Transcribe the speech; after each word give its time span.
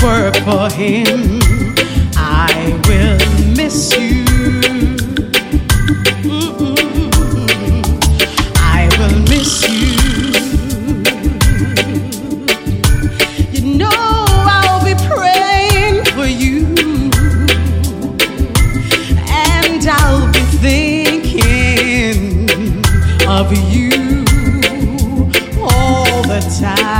for 0.00 0.70
him. 0.70 1.40
I 2.16 2.80
will 2.88 3.18
miss 3.54 3.92
you. 3.94 4.24
Mm-hmm. 6.24 6.74
I 8.56 8.88
will 8.98 9.18
miss 9.28 9.52
you. 9.68 9.92
You 13.52 13.62
know 13.76 13.88
I'll 13.90 14.82
be 14.82 14.94
praying 15.12 16.04
for 16.14 16.26
you, 16.26 16.64
and 19.28 19.82
I'll 19.86 20.32
be 20.32 20.44
thinking 20.64 22.48
of 23.28 23.52
you 23.70 23.90
all 25.60 26.22
the 26.22 26.40
time. 26.58 26.99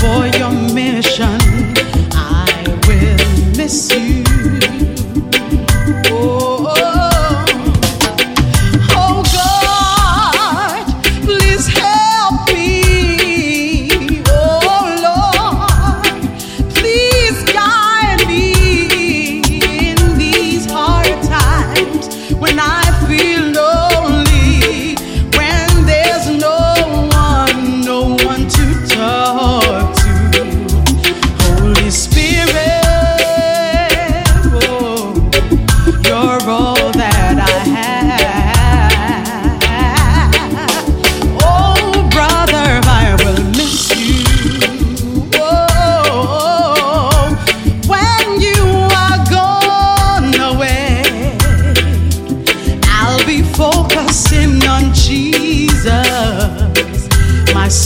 for 0.00 0.26
your 0.38 0.52
mission. 0.72 1.38
I 2.12 2.46
will 2.86 3.56
miss 3.56 3.92
you. 3.92 4.05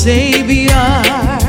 Savior. 0.03 1.40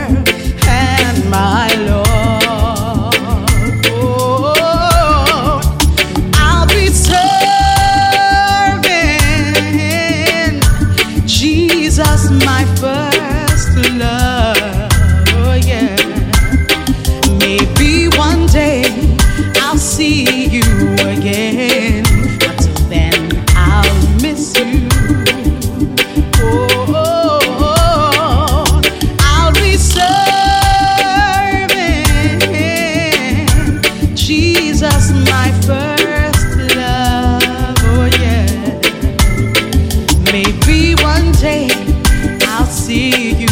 see 42.92 43.36
you 43.36 43.51